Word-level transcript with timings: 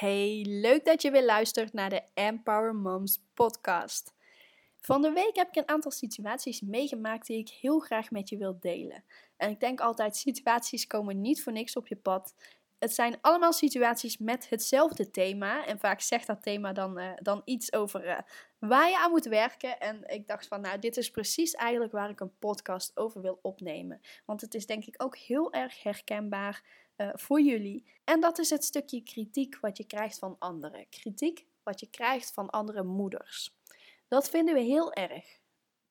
Hey, 0.00 0.44
leuk 0.48 0.84
dat 0.84 1.02
je 1.02 1.10
weer 1.10 1.24
luistert 1.24 1.72
naar 1.72 1.90
de 1.90 2.02
Empower 2.14 2.74
Moms 2.74 3.22
podcast. 3.34 4.14
Van 4.80 5.02
de 5.02 5.10
week 5.10 5.36
heb 5.36 5.48
ik 5.48 5.56
een 5.56 5.68
aantal 5.68 5.90
situaties 5.90 6.60
meegemaakt 6.60 7.26
die 7.26 7.38
ik 7.38 7.48
heel 7.48 7.78
graag 7.78 8.10
met 8.10 8.28
je 8.28 8.36
wil 8.36 8.56
delen. 8.60 9.04
En 9.36 9.50
ik 9.50 9.60
denk 9.60 9.80
altijd, 9.80 10.16
situaties 10.16 10.86
komen 10.86 11.20
niet 11.20 11.42
voor 11.42 11.52
niks 11.52 11.76
op 11.76 11.86
je 11.86 11.96
pad. 11.96 12.34
Het 12.78 12.94
zijn 12.94 13.18
allemaal 13.20 13.52
situaties 13.52 14.18
met 14.18 14.48
hetzelfde 14.48 15.10
thema. 15.10 15.66
En 15.66 15.78
vaak 15.78 16.00
zegt 16.00 16.26
dat 16.26 16.42
thema 16.42 16.72
dan, 16.72 16.98
uh, 16.98 17.12
dan 17.16 17.42
iets 17.44 17.72
over 17.72 18.06
uh, 18.06 18.18
waar 18.58 18.88
je 18.88 18.98
aan 18.98 19.10
moet 19.10 19.26
werken. 19.26 19.80
En 19.80 20.02
ik 20.06 20.26
dacht 20.26 20.46
van, 20.46 20.60
nou, 20.60 20.78
dit 20.78 20.96
is 20.96 21.10
precies 21.10 21.54
eigenlijk 21.54 21.92
waar 21.92 22.10
ik 22.10 22.20
een 22.20 22.38
podcast 22.38 22.96
over 22.96 23.20
wil 23.20 23.38
opnemen. 23.42 24.00
Want 24.24 24.40
het 24.40 24.54
is 24.54 24.66
denk 24.66 24.84
ik 24.84 25.02
ook 25.02 25.16
heel 25.16 25.52
erg 25.52 25.82
herkenbaar 25.82 26.62
uh, 27.00 27.08
voor 27.12 27.40
jullie. 27.40 27.84
En 28.04 28.20
dat 28.20 28.38
is 28.38 28.50
het 28.50 28.64
stukje 28.64 29.02
kritiek 29.02 29.58
wat 29.60 29.76
je 29.76 29.84
krijgt 29.84 30.18
van 30.18 30.36
anderen. 30.38 30.88
Kritiek 30.88 31.46
wat 31.62 31.80
je 31.80 31.90
krijgt 31.90 32.32
van 32.32 32.50
andere 32.50 32.82
moeders. 32.82 33.54
Dat 34.08 34.28
vinden 34.28 34.54
we 34.54 34.60
heel 34.60 34.92
erg. 34.92 35.38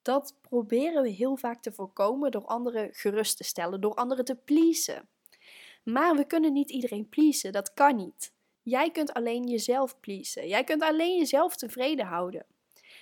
Dat 0.02 0.36
proberen 0.41 1.03
we 1.03 1.09
heel 1.09 1.38
vaak 1.38 1.62
te 1.62 1.72
voorkomen 1.72 2.31
door 2.31 2.45
anderen 2.45 2.90
gerust 2.94 3.38
te 3.38 3.44
stellen, 3.44 3.81
door 3.81 3.94
anderen 3.94 4.26
te 4.26 4.36
pleasen. 4.36 5.09
Maar 5.84 6.16
we 6.16 6.26
kunnen 6.26 6.53
niet 6.53 6.70
iedereen 6.70 7.09
pleasen, 7.09 7.52
dat 7.52 7.73
kan 7.73 7.95
niet. 7.95 8.34
Jij 8.62 8.91
kunt 8.91 9.14
alleen 9.14 9.48
jezelf 9.48 10.00
pleasen. 10.00 10.48
Jij 10.48 10.64
kunt 10.64 10.81
alleen 10.81 11.17
jezelf 11.17 11.55
tevreden 11.55 12.05
houden. 12.05 12.45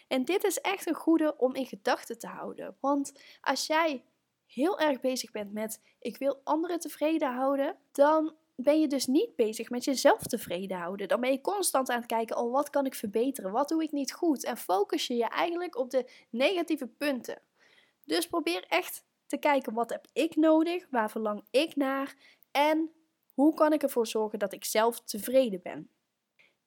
En 0.08 0.26
dit 0.26 0.44
is 0.44 0.60
echt 0.60 0.88
een 0.88 0.96
goede 0.96 1.38
om 1.38 1.56
in 1.56 1.66
gedachten 1.66 2.18
te 2.18 2.28
houden. 2.28 2.78
Want 2.80 3.12
als 3.42 3.68
jij 3.68 4.04
heel 4.48 4.80
erg 4.80 5.00
bezig 5.00 5.32
bent 5.32 5.54
met 5.54 5.82
ik 6.00 6.18
wil 6.18 6.42
anderen 6.44 6.80
tevreden 6.80 7.34
houden, 7.34 7.78
dan 7.92 8.36
ben 8.56 8.80
je 8.80 8.88
dus 8.88 9.06
niet 9.06 9.36
bezig 9.36 9.70
met 9.70 9.84
jezelf 9.84 10.22
tevreden 10.22 10.78
houden. 10.78 11.08
Dan 11.08 11.20
ben 11.20 11.32
je 11.32 11.42
constant 11.42 11.90
aan 11.90 11.98
het 11.98 12.06
kijken, 12.06 12.38
oh 12.38 12.52
wat 12.52 12.70
kan 12.70 12.86
ik 12.86 12.96
verbeteren? 12.96 13.52
Wat 13.52 13.70
doe 13.70 13.84
ik 13.84 13.92
niet 13.92 14.14
goed? 14.14 14.44
En 14.44 14.58
focus 14.58 15.08
je 15.08 15.16
je 15.16 15.28
eigenlijk 15.28 15.78
op 15.78 15.90
de 15.90 16.10
negatieve 16.30 16.88
punten. 16.88 17.42
Dus 18.06 18.28
probeer 18.28 18.66
echt 18.68 19.04
te 19.26 19.38
kijken, 19.38 19.74
wat 19.74 19.90
heb 19.90 20.08
ik 20.14 20.36
nodig? 20.36 20.88
Waar 20.90 21.12
verlang 21.12 21.44
ik 21.52 21.76
naar? 21.76 22.16
En 22.52 22.92
hoe 23.34 23.54
kan 23.54 23.74
ik 23.74 23.84
ervoor 23.84 24.08
zorgen 24.08 24.40
dat 24.40 24.54
ik 24.54 24.66
zelf 24.66 25.00
tevreden 25.00 25.62
ben? 25.62 25.90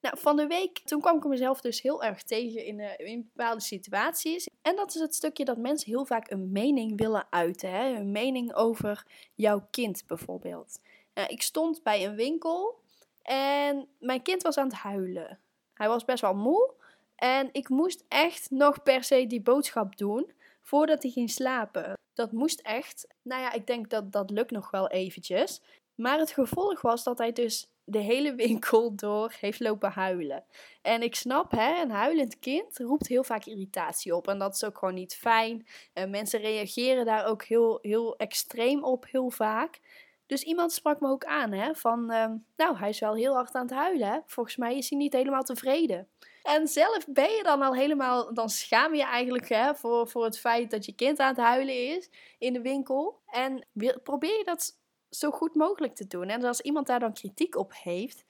Nou, 0.01 0.17
van 0.19 0.35
de 0.35 0.47
week, 0.47 0.79
toen 0.79 1.01
kwam 1.01 1.17
ik 1.17 1.23
mezelf 1.23 1.61
dus 1.61 1.81
heel 1.81 2.03
erg 2.03 2.23
tegen 2.23 2.65
in, 2.65 2.79
uh, 2.79 2.89
in 2.97 3.29
bepaalde 3.33 3.61
situaties. 3.61 4.49
En 4.61 4.75
dat 4.75 4.95
is 4.95 5.01
het 5.01 5.15
stukje 5.15 5.45
dat 5.45 5.57
mensen 5.57 5.91
heel 5.91 6.05
vaak 6.05 6.31
een 6.31 6.51
mening 6.51 6.97
willen 6.97 7.27
uiten. 7.29 7.71
Hè? 7.71 7.95
Een 7.95 8.11
mening 8.11 8.53
over 8.53 9.05
jouw 9.35 9.67
kind 9.71 10.03
bijvoorbeeld. 10.07 10.79
Nou, 11.13 11.27
ik 11.27 11.41
stond 11.41 11.83
bij 11.83 12.05
een 12.05 12.15
winkel 12.15 12.79
en 13.21 13.87
mijn 13.99 14.21
kind 14.21 14.41
was 14.41 14.57
aan 14.57 14.67
het 14.67 14.75
huilen. 14.75 15.39
Hij 15.73 15.87
was 15.87 16.05
best 16.05 16.21
wel 16.21 16.35
moe 16.35 16.73
en 17.15 17.49
ik 17.51 17.69
moest 17.69 18.03
echt 18.07 18.49
nog 18.49 18.83
per 18.83 19.03
se 19.03 19.27
die 19.27 19.41
boodschap 19.41 19.97
doen 19.97 20.31
voordat 20.61 21.01
hij 21.01 21.11
ging 21.11 21.29
slapen. 21.29 21.93
Dat 22.13 22.31
moest 22.31 22.59
echt. 22.59 23.07
Nou 23.21 23.41
ja, 23.41 23.51
ik 23.51 23.67
denk 23.67 23.89
dat 23.89 24.11
dat 24.11 24.29
lukt 24.29 24.51
nog 24.51 24.71
wel 24.71 24.89
eventjes. 24.89 25.61
Maar 25.95 26.19
het 26.19 26.31
gevolg 26.31 26.81
was 26.81 27.03
dat 27.03 27.17
hij 27.17 27.31
dus 27.31 27.69
de 27.91 27.99
hele 27.99 28.35
winkel 28.45 28.95
door 28.95 29.33
heeft 29.39 29.59
lopen 29.59 29.91
huilen. 29.91 30.43
En 30.81 31.01
ik 31.01 31.15
snap, 31.15 31.51
hè, 31.51 31.81
een 31.81 31.91
huilend 31.91 32.39
kind 32.39 32.77
roept 32.77 33.07
heel 33.07 33.23
vaak 33.23 33.45
irritatie 33.45 34.15
op. 34.15 34.27
En 34.27 34.39
dat 34.39 34.55
is 34.55 34.63
ook 34.63 34.77
gewoon 34.77 34.93
niet 34.93 35.15
fijn. 35.15 35.67
En 35.93 36.09
mensen 36.09 36.39
reageren 36.39 37.05
daar 37.05 37.25
ook 37.25 37.43
heel, 37.43 37.79
heel 37.81 38.17
extreem 38.17 38.83
op, 38.83 39.05
heel 39.09 39.29
vaak. 39.29 39.79
Dus 40.25 40.43
iemand 40.43 40.71
sprak 40.71 40.99
me 40.99 41.07
ook 41.07 41.25
aan, 41.25 41.51
hè, 41.51 41.75
van, 41.75 42.11
uh, 42.11 42.25
nou, 42.55 42.77
hij 42.77 42.89
is 42.89 42.99
wel 42.99 43.15
heel 43.15 43.33
hard 43.33 43.55
aan 43.55 43.65
het 43.65 43.73
huilen. 43.73 44.07
Hè? 44.07 44.19
Volgens 44.25 44.55
mij 44.55 44.77
is 44.77 44.89
hij 44.89 44.97
niet 44.97 45.13
helemaal 45.13 45.43
tevreden. 45.43 46.07
En 46.43 46.67
zelf 46.67 47.05
ben 47.07 47.29
je 47.29 47.43
dan 47.43 47.61
al 47.61 47.75
helemaal, 47.75 48.33
dan 48.33 48.49
schaam 48.49 48.95
je 48.95 49.03
eigenlijk 49.03 49.49
hè, 49.49 49.75
voor, 49.75 50.07
voor 50.07 50.23
het 50.23 50.39
feit 50.39 50.71
dat 50.71 50.85
je 50.85 50.95
kind 50.95 51.19
aan 51.19 51.27
het 51.27 51.37
huilen 51.37 51.89
is 51.95 52.09
in 52.37 52.53
de 52.53 52.61
winkel. 52.61 53.21
En 53.25 53.67
probeer 54.03 54.37
je 54.37 54.43
dat 54.43 54.80
zo 55.15 55.31
goed 55.31 55.55
mogelijk 55.55 55.95
te 55.95 56.07
doen. 56.07 56.27
En 56.27 56.43
als 56.43 56.61
iemand 56.61 56.87
daar 56.87 56.99
dan 56.99 57.13
kritiek 57.13 57.55
op 57.55 57.73
heeft, 57.75 58.25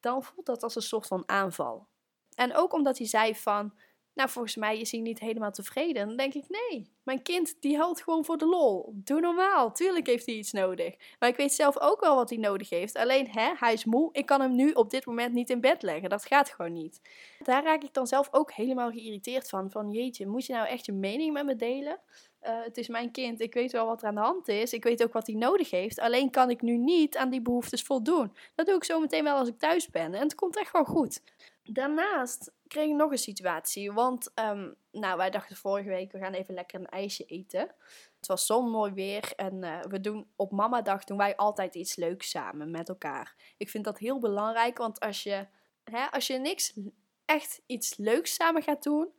dan 0.00 0.22
voelt 0.22 0.46
dat 0.46 0.62
als 0.62 0.76
een 0.76 0.82
soort 0.82 1.06
van 1.06 1.22
aanval. 1.26 1.88
En 2.34 2.54
ook 2.54 2.72
omdat 2.72 2.98
hij 2.98 3.06
zei 3.06 3.34
van, 3.34 3.74
nou 4.14 4.28
volgens 4.28 4.56
mij 4.56 4.80
is 4.80 4.90
hij 4.90 5.00
niet 5.00 5.18
helemaal 5.18 5.50
tevreden. 5.50 6.06
Dan 6.06 6.16
denk 6.16 6.34
ik, 6.34 6.44
nee, 6.48 6.90
mijn 7.02 7.22
kind 7.22 7.56
die 7.60 7.76
huilt 7.76 8.02
gewoon 8.02 8.24
voor 8.24 8.38
de 8.38 8.46
lol. 8.46 8.92
Doe 8.94 9.20
normaal, 9.20 9.72
tuurlijk 9.72 10.06
heeft 10.06 10.26
hij 10.26 10.34
iets 10.34 10.52
nodig. 10.52 10.94
Maar 11.18 11.28
ik 11.28 11.36
weet 11.36 11.52
zelf 11.52 11.80
ook 11.80 12.00
wel 12.00 12.16
wat 12.16 12.30
hij 12.30 12.38
nodig 12.38 12.68
heeft. 12.68 12.96
Alleen, 12.96 13.28
hè, 13.30 13.52
hij 13.56 13.72
is 13.72 13.84
moe, 13.84 14.08
ik 14.12 14.26
kan 14.26 14.40
hem 14.40 14.54
nu 14.54 14.72
op 14.72 14.90
dit 14.90 15.06
moment 15.06 15.32
niet 15.32 15.50
in 15.50 15.60
bed 15.60 15.82
leggen. 15.82 16.08
Dat 16.08 16.24
gaat 16.24 16.50
gewoon 16.50 16.72
niet. 16.72 17.00
Daar 17.42 17.64
raak 17.64 17.82
ik 17.82 17.92
dan 17.92 18.06
zelf 18.06 18.28
ook 18.30 18.52
helemaal 18.52 18.90
geïrriteerd 18.90 19.48
van. 19.48 19.70
Van 19.70 19.90
jeetje, 19.90 20.26
moet 20.26 20.46
je 20.46 20.52
nou 20.52 20.66
echt 20.66 20.86
je 20.86 20.92
mening 20.92 21.32
met 21.32 21.44
me 21.44 21.56
delen? 21.56 22.00
Uh, 22.42 22.62
het 22.64 22.76
is 22.76 22.88
mijn 22.88 23.10
kind, 23.10 23.40
ik 23.40 23.54
weet 23.54 23.72
wel 23.72 23.86
wat 23.86 24.02
er 24.02 24.08
aan 24.08 24.14
de 24.14 24.20
hand 24.20 24.48
is. 24.48 24.72
Ik 24.72 24.84
weet 24.84 25.02
ook 25.02 25.12
wat 25.12 25.26
hij 25.26 25.36
nodig 25.36 25.70
heeft. 25.70 26.00
Alleen 26.00 26.30
kan 26.30 26.50
ik 26.50 26.62
nu 26.62 26.76
niet 26.76 27.16
aan 27.16 27.30
die 27.30 27.42
behoeftes 27.42 27.82
voldoen. 27.82 28.32
Dat 28.54 28.66
doe 28.66 28.76
ik 28.76 28.84
zo 28.84 29.00
meteen 29.00 29.24
wel 29.24 29.36
als 29.36 29.48
ik 29.48 29.58
thuis 29.58 29.90
ben. 29.90 30.14
En 30.14 30.22
het 30.22 30.34
komt 30.34 30.56
echt 30.56 30.72
wel 30.72 30.84
goed. 30.84 31.22
Daarnaast 31.70 32.52
kreeg 32.66 32.88
ik 32.88 32.94
nog 32.94 33.10
een 33.10 33.18
situatie. 33.18 33.92
Want 33.92 34.32
um, 34.34 34.74
nou, 34.90 35.16
wij 35.16 35.30
dachten 35.30 35.56
vorige 35.56 35.88
week, 35.88 36.12
we 36.12 36.18
gaan 36.18 36.32
even 36.32 36.54
lekker 36.54 36.80
een 36.80 36.88
ijsje 36.88 37.24
eten. 37.24 37.74
Het 38.16 38.26
was 38.26 38.46
zo 38.46 38.62
mooi 38.62 38.92
weer. 38.92 39.32
En 39.36 39.62
uh, 39.62 39.80
we 39.80 40.00
doen 40.00 40.26
op 40.36 40.50
mama 40.50 40.82
dag 40.82 41.04
doen 41.04 41.16
wij 41.16 41.36
altijd 41.36 41.74
iets 41.74 41.96
leuks 41.96 42.30
samen 42.30 42.70
met 42.70 42.88
elkaar. 42.88 43.54
Ik 43.56 43.70
vind 43.70 43.84
dat 43.84 43.98
heel 43.98 44.18
belangrijk. 44.18 44.78
Want 44.78 45.00
als 45.00 45.22
je, 45.22 45.46
hè, 45.84 46.10
als 46.10 46.26
je 46.26 46.38
niks 46.38 46.78
echt 47.24 47.62
iets 47.66 47.96
leuks 47.96 48.34
samen 48.34 48.62
gaat 48.62 48.82
doen, 48.82 49.12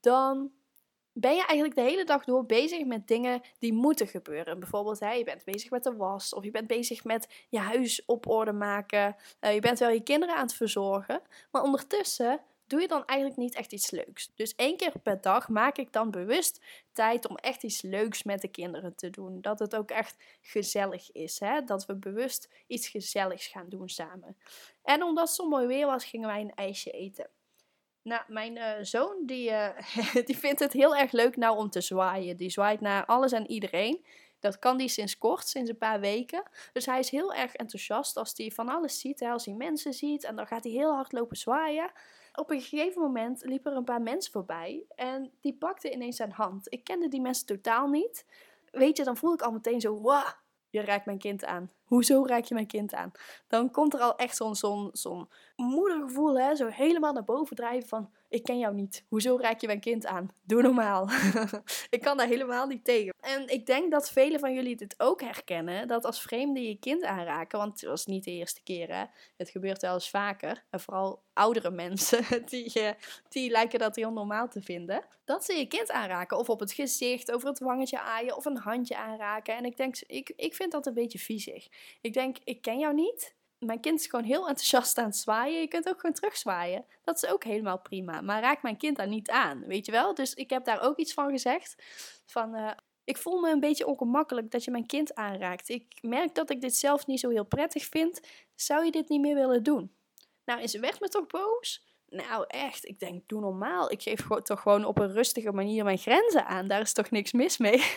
dan 0.00 0.52
ben 1.12 1.34
je 1.34 1.44
eigenlijk 1.46 1.74
de 1.74 1.82
hele 1.82 2.04
dag 2.04 2.24
door 2.24 2.46
bezig 2.46 2.84
met 2.84 3.08
dingen 3.08 3.40
die 3.58 3.72
moeten 3.72 4.06
gebeuren. 4.06 4.58
Bijvoorbeeld, 4.58 4.98
je 4.98 5.22
bent 5.24 5.44
bezig 5.44 5.70
met 5.70 5.82
de 5.82 5.96
was, 5.96 6.34
of 6.34 6.44
je 6.44 6.50
bent 6.50 6.66
bezig 6.66 7.04
met 7.04 7.28
je 7.48 7.58
huis 7.58 8.04
op 8.04 8.28
orde 8.28 8.52
maken. 8.52 9.16
Uh, 9.40 9.54
je 9.54 9.60
bent 9.60 9.78
wel 9.78 9.90
je 9.90 10.02
kinderen 10.02 10.34
aan 10.34 10.46
het 10.46 10.54
verzorgen. 10.54 11.20
Maar 11.50 11.62
ondertussen 11.62 12.40
doe 12.66 12.80
je 12.80 12.88
dan 12.88 13.04
eigenlijk 13.04 13.40
niet 13.40 13.54
echt 13.54 13.72
iets 13.72 13.90
leuks. 13.90 14.32
Dus 14.34 14.54
één 14.54 14.76
keer 14.76 14.92
per 15.02 15.20
dag 15.20 15.48
maak 15.48 15.76
ik 15.76 15.92
dan 15.92 16.10
bewust 16.10 16.60
tijd 16.92 17.28
om 17.28 17.36
echt 17.36 17.62
iets 17.62 17.82
leuks 17.82 18.22
met 18.22 18.40
de 18.40 18.48
kinderen 18.48 18.94
te 18.94 19.10
doen. 19.10 19.40
Dat 19.40 19.58
het 19.58 19.76
ook 19.76 19.90
echt 19.90 20.16
gezellig 20.40 21.12
is. 21.12 21.40
Hè? 21.40 21.64
Dat 21.64 21.86
we 21.86 21.96
bewust 21.96 22.48
iets 22.66 22.88
gezelligs 22.88 23.46
gaan 23.46 23.68
doen 23.68 23.88
samen. 23.88 24.36
En 24.82 25.02
omdat 25.02 25.26
het 25.26 25.36
zo 25.36 25.48
mooi 25.48 25.66
weer 25.66 25.86
was, 25.86 26.04
gingen 26.04 26.28
wij 26.28 26.40
een 26.40 26.54
ijsje 26.54 26.90
eten. 26.90 27.30
Nou, 28.02 28.22
mijn 28.26 28.56
uh, 28.56 28.70
zoon 28.80 29.16
die, 29.26 29.50
uh, 29.50 29.68
die 30.26 30.38
vindt 30.38 30.60
het 30.60 30.72
heel 30.72 30.96
erg 30.96 31.12
leuk 31.12 31.36
nou 31.36 31.56
om 31.56 31.70
te 31.70 31.80
zwaaien. 31.80 32.36
Die 32.36 32.50
zwaait 32.50 32.80
naar 32.80 33.04
alles 33.04 33.32
en 33.32 33.50
iedereen. 33.50 34.04
Dat 34.40 34.58
kan 34.58 34.76
die 34.76 34.88
sinds 34.88 35.18
kort, 35.18 35.48
sinds 35.48 35.70
een 35.70 35.78
paar 35.78 36.00
weken. 36.00 36.42
Dus 36.72 36.86
hij 36.86 36.98
is 36.98 37.10
heel 37.10 37.34
erg 37.34 37.54
enthousiast 37.54 38.16
als 38.16 38.32
hij 38.36 38.50
van 38.50 38.68
alles 38.68 39.00
ziet. 39.00 39.22
Als 39.22 39.44
hij 39.44 39.54
mensen 39.54 39.92
ziet 39.92 40.24
en 40.24 40.36
dan 40.36 40.46
gaat 40.46 40.64
hij 40.64 40.72
heel 40.72 40.94
hard 40.94 41.12
lopen 41.12 41.36
zwaaien. 41.36 41.90
Op 42.34 42.50
een 42.50 42.60
gegeven 42.60 43.02
moment 43.02 43.44
liepen 43.44 43.72
er 43.72 43.78
een 43.78 43.84
paar 43.84 44.02
mensen 44.02 44.32
voorbij 44.32 44.84
en 44.88 45.32
die 45.40 45.54
pakten 45.54 45.92
ineens 45.92 46.16
zijn 46.16 46.32
hand. 46.32 46.72
Ik 46.72 46.84
kende 46.84 47.08
die 47.08 47.20
mensen 47.20 47.46
totaal 47.46 47.88
niet. 47.88 48.26
Weet 48.70 48.96
je, 48.96 49.04
dan 49.04 49.16
voel 49.16 49.32
ik 49.32 49.42
al 49.42 49.52
meteen 49.52 49.80
zo, 49.80 50.00
wow, 50.00 50.28
je 50.70 50.80
raakt 50.80 51.06
mijn 51.06 51.18
kind 51.18 51.44
aan. 51.44 51.70
Hoezo 51.92 52.26
raak 52.26 52.44
je 52.44 52.54
mijn 52.54 52.66
kind 52.66 52.94
aan? 52.94 53.12
Dan 53.48 53.70
komt 53.70 53.94
er 53.94 54.00
al 54.00 54.16
echt 54.16 54.36
zo'n 54.36 54.54
zo'n 54.54 54.90
zo'n 54.92 55.28
moedergevoel, 55.56 56.38
hè? 56.38 56.54
zo 56.54 56.66
helemaal 56.66 57.12
naar 57.12 57.24
boven 57.24 57.56
drijven 57.56 57.88
van 57.88 58.10
ik 58.32 58.42
ken 58.42 58.58
jou 58.58 58.74
niet. 58.74 59.04
Hoezo 59.08 59.38
raak 59.40 59.60
je 59.60 59.66
mijn 59.66 59.80
kind 59.80 60.06
aan? 60.06 60.28
Doe 60.42 60.62
normaal. 60.62 61.08
ik 61.90 62.00
kan 62.00 62.16
daar 62.16 62.26
helemaal 62.26 62.66
niet 62.66 62.84
tegen. 62.84 63.14
En 63.20 63.48
ik 63.48 63.66
denk 63.66 63.90
dat 63.90 64.10
velen 64.10 64.40
van 64.40 64.54
jullie 64.54 64.76
dit 64.76 64.94
ook 64.98 65.20
herkennen. 65.20 65.88
Dat 65.88 66.04
als 66.04 66.22
vreemden 66.22 66.62
je 66.62 66.78
kind 66.78 67.04
aanraken, 67.04 67.58
want 67.58 67.80
het 67.80 67.90
was 67.90 68.06
niet 68.06 68.24
de 68.24 68.30
eerste 68.30 68.62
keer 68.62 68.94
hè. 68.94 69.04
Het 69.36 69.50
gebeurt 69.50 69.82
wel 69.82 69.94
eens 69.94 70.10
vaker. 70.10 70.64
En 70.70 70.80
vooral 70.80 71.22
oudere 71.32 71.70
mensen, 71.84 72.24
die, 72.46 72.72
eh, 72.72 72.90
die 73.28 73.50
lijken 73.50 73.78
dat 73.78 73.96
heel 73.96 74.12
normaal 74.12 74.48
te 74.48 74.62
vinden. 74.62 75.04
Dat 75.24 75.44
ze 75.44 75.54
je 75.54 75.66
kind 75.66 75.90
aanraken. 75.90 76.38
Of 76.38 76.48
op 76.48 76.60
het 76.60 76.72
gezicht, 76.72 77.32
over 77.32 77.48
het 77.48 77.58
wangetje 77.58 78.00
aaien 78.00 78.36
of 78.36 78.44
een 78.44 78.56
handje 78.56 78.96
aanraken. 78.96 79.56
En 79.56 79.64
ik 79.64 79.76
denk, 79.76 79.96
ik, 80.06 80.32
ik 80.36 80.54
vind 80.54 80.72
dat 80.72 80.86
een 80.86 80.94
beetje 80.94 81.18
viezig. 81.18 81.68
Ik 82.00 82.12
denk, 82.12 82.36
ik 82.44 82.62
ken 82.62 82.78
jou 82.78 82.94
niet 82.94 83.34
mijn 83.64 83.80
kind 83.80 84.00
is 84.00 84.06
gewoon 84.06 84.24
heel 84.24 84.48
enthousiast 84.48 84.98
aan 84.98 85.04
het 85.04 85.16
zwaaien. 85.16 85.60
Je 85.60 85.68
kunt 85.68 85.88
ook 85.88 86.00
gewoon 86.00 86.14
terugzwaaien. 86.14 86.84
Dat 87.02 87.22
is 87.22 87.30
ook 87.30 87.44
helemaal 87.44 87.78
prima. 87.78 88.20
Maar 88.20 88.40
raak 88.40 88.62
mijn 88.62 88.76
kind 88.76 88.96
daar 88.96 89.08
niet 89.08 89.30
aan, 89.30 89.64
weet 89.66 89.86
je 89.86 89.92
wel? 89.92 90.14
Dus 90.14 90.34
ik 90.34 90.50
heb 90.50 90.64
daar 90.64 90.80
ook 90.80 90.96
iets 90.96 91.14
van 91.14 91.30
gezegd. 91.30 91.74
Van, 92.26 92.54
uh, 92.54 92.70
ik 93.04 93.16
voel 93.16 93.40
me 93.40 93.50
een 93.50 93.60
beetje 93.60 93.86
ongemakkelijk 93.86 94.50
dat 94.50 94.64
je 94.64 94.70
mijn 94.70 94.86
kind 94.86 95.14
aanraakt. 95.14 95.68
Ik 95.68 95.98
merk 96.00 96.34
dat 96.34 96.50
ik 96.50 96.60
dit 96.60 96.76
zelf 96.76 97.06
niet 97.06 97.20
zo 97.20 97.28
heel 97.28 97.44
prettig 97.44 97.84
vind. 97.84 98.20
Zou 98.54 98.84
je 98.84 98.90
dit 98.90 99.08
niet 99.08 99.20
meer 99.20 99.34
willen 99.34 99.62
doen? 99.62 99.94
Nou, 100.44 100.60
en 100.60 100.68
ze 100.68 100.80
werd 100.80 101.00
me 101.00 101.08
toch 101.08 101.26
boos? 101.26 101.86
Nou, 102.08 102.44
echt. 102.48 102.88
Ik 102.88 102.98
denk, 102.98 103.28
doe 103.28 103.40
normaal. 103.40 103.90
Ik 103.90 104.02
geef 104.02 104.26
toch 104.42 104.60
gewoon 104.60 104.84
op 104.84 104.98
een 104.98 105.12
rustige 105.12 105.52
manier 105.52 105.84
mijn 105.84 105.98
grenzen 105.98 106.46
aan. 106.46 106.68
Daar 106.68 106.80
is 106.80 106.92
toch 106.92 107.10
niks 107.10 107.32
mis 107.32 107.58
mee? 107.58 107.82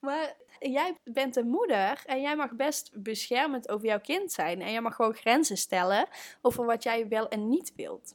Maar 0.00 0.36
jij 0.58 0.96
bent 1.04 1.36
een 1.36 1.48
moeder 1.48 2.02
en 2.06 2.20
jij 2.20 2.36
mag 2.36 2.52
best 2.52 2.90
beschermend 3.02 3.68
over 3.68 3.86
jouw 3.86 4.00
kind 4.00 4.32
zijn. 4.32 4.62
En 4.62 4.70
jij 4.70 4.80
mag 4.80 4.94
gewoon 4.94 5.14
grenzen 5.14 5.56
stellen 5.56 6.08
over 6.42 6.64
wat 6.64 6.82
jij 6.82 7.08
wel 7.08 7.28
en 7.28 7.48
niet 7.48 7.72
wilt. 7.76 8.14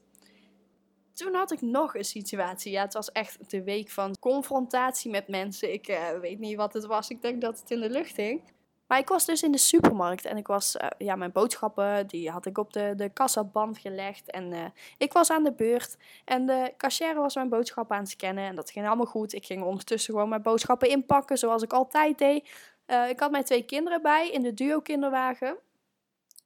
Toen 1.13 1.33
had 1.33 1.51
ik 1.51 1.61
nog 1.61 1.95
een 1.95 2.05
situatie. 2.05 2.71
Ja, 2.71 2.81
het 2.81 2.93
was 2.93 3.11
echt 3.11 3.49
de 3.49 3.63
week 3.63 3.89
van 3.89 4.15
confrontatie 4.19 5.11
met 5.11 5.27
mensen. 5.27 5.73
Ik 5.73 5.87
uh, 5.87 6.09
weet 6.19 6.39
niet 6.39 6.55
wat 6.55 6.73
het 6.73 6.85
was. 6.85 7.09
Ik 7.09 7.21
denk 7.21 7.41
dat 7.41 7.59
het 7.59 7.71
in 7.71 7.79
de 7.79 7.89
lucht 7.89 8.15
hing. 8.15 8.41
Maar 8.87 8.99
ik 8.99 9.07
was 9.07 9.25
dus 9.25 9.43
in 9.43 9.51
de 9.51 9.57
supermarkt 9.57 10.25
en 10.25 10.37
ik 10.37 10.47
was, 10.47 10.75
uh, 10.75 10.87
ja, 10.97 11.15
mijn 11.15 11.31
boodschappen, 11.31 12.07
die 12.07 12.29
had 12.29 12.45
ik 12.45 12.57
op 12.57 12.73
de, 12.73 12.93
de 12.95 13.09
kassaband 13.09 13.77
gelegd. 13.77 14.31
En 14.31 14.51
uh, 14.51 14.65
ik 14.97 15.13
was 15.13 15.31
aan 15.31 15.43
de 15.43 15.53
beurt 15.53 15.97
en 16.25 16.45
de 16.45 16.73
cashier 16.77 17.15
was 17.15 17.35
mijn 17.35 17.49
boodschappen 17.49 17.95
aan 17.95 18.01
het 18.01 18.11
scannen. 18.11 18.43
En 18.43 18.55
dat 18.55 18.71
ging 18.71 18.87
allemaal 18.87 19.05
goed. 19.05 19.33
Ik 19.33 19.45
ging 19.45 19.63
ondertussen 19.63 20.13
gewoon 20.13 20.29
mijn 20.29 20.41
boodschappen 20.41 20.89
inpakken, 20.89 21.37
zoals 21.37 21.63
ik 21.63 21.73
altijd 21.73 22.17
deed. 22.17 22.49
Uh, 22.87 23.09
ik 23.09 23.19
had 23.19 23.31
mijn 23.31 23.43
twee 23.43 23.63
kinderen 23.63 24.01
bij 24.01 24.29
in 24.29 24.41
de 24.41 24.53
duo 24.53 24.79
kinderwagen 24.79 25.57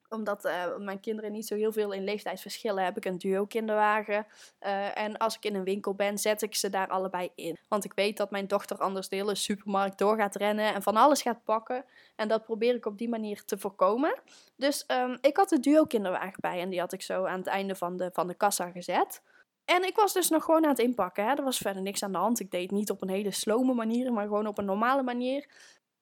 omdat 0.10 0.46
uh, 0.46 0.78
mijn 0.78 1.00
kinderen 1.00 1.32
niet 1.32 1.48
zo 1.48 1.56
heel 1.56 1.72
veel 1.72 1.92
in 1.92 2.04
leeftijd 2.04 2.42
verschillen, 2.42 2.84
heb 2.84 2.98
ik 2.98 3.06
een 3.06 3.18
duo 3.18 3.46
kinderwagen. 3.46 4.26
Uh, 4.62 4.98
en 4.98 5.18
als 5.18 5.36
ik 5.36 5.46
in 5.46 5.56
een 5.56 5.64
winkel 5.64 5.94
ben, 5.94 6.18
zet 6.18 6.42
ik 6.42 6.56
ze 6.56 6.70
daar 6.70 6.88
allebei 6.88 7.32
in. 7.36 7.58
Want 7.68 7.86
ik 7.86 7.94
weet 7.96 8.18
dat 8.18 8.32
mijn 8.32 8.48
dochter 8.48 8.78
anders 8.78 9.10
de 9.10 9.16
hele 9.16 9.36
supermarkt 9.36 9.98
door 9.98 10.18
gaat 10.18 10.36
rennen 10.36 10.74
en 10.74 10.82
van 10.82 10.96
alles 10.96 11.22
gaat 11.22 11.44
pakken. 11.44 11.86
En 12.16 12.28
dat 12.28 12.44
probeer 12.44 12.76
ik 12.76 12.86
op 12.86 12.98
die 12.98 13.10
manier 13.10 13.44
te 13.46 13.58
voorkomen. 13.58 14.22
Dus 14.56 14.84
um, 14.88 15.18
ik 15.22 15.38
had 15.38 15.50
de 15.50 15.60
duo 15.60 15.86
kinderwagen 15.86 16.40
bij 16.40 16.60
en 16.60 16.70
die 16.70 16.80
had 16.80 16.94
ik 16.94 17.02
zo 17.02 17.26
aan 17.26 17.40
het 17.40 17.48
einde 17.48 17.76
van 17.76 17.98
de, 17.98 18.10
van 18.14 18.28
de 18.28 18.34
kassa 18.34 18.72
gezet. 18.72 19.22
En 19.66 19.84
ik 19.84 19.96
was 19.96 20.14
dus 20.14 20.30
nog 20.30 20.44
gewoon 20.44 20.64
aan 20.64 20.70
het 20.70 20.80
inpakken. 20.80 21.26
Hè. 21.26 21.36
Er 21.36 21.44
was 21.44 21.58
verder 21.58 21.82
niks 21.82 22.04
aan 22.04 22.12
de 22.12 22.18
hand. 22.18 22.40
Ik 22.40 22.52
deed 22.52 22.72
niet 22.72 22.90
op 22.90 23.02
een 23.02 23.10
hele 23.10 23.32
slome 23.32 23.74
manier, 23.74 24.14
maar 24.14 24.24
gewoon 24.24 24.48
op 24.48 24.58
een 24.58 24.66
normale 24.66 25.04
manier. 25.04 25.48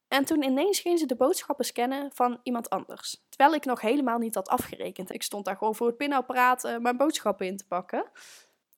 En 0.08 0.24
toen 0.24 0.42
ineens 0.42 0.80
ging 0.80 0.98
ze 0.98 1.06
de 1.06 1.16
boodschappen 1.16 1.64
scannen 1.64 2.10
van 2.14 2.40
iemand 2.42 2.70
anders. 2.70 3.22
Terwijl 3.28 3.54
ik 3.54 3.64
nog 3.64 3.80
helemaal 3.80 4.18
niet 4.18 4.34
had 4.34 4.48
afgerekend. 4.48 5.14
Ik 5.14 5.22
stond 5.22 5.44
daar 5.44 5.56
gewoon 5.56 5.74
voor 5.74 5.86
het 5.86 5.96
pinapparaat 5.96 6.64
uh, 6.64 6.76
mijn 6.76 6.96
boodschappen 6.96 7.46
in 7.46 7.56
te 7.56 7.66
pakken. 7.66 8.04